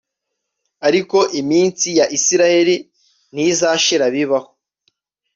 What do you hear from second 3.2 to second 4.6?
ntizashira bibaho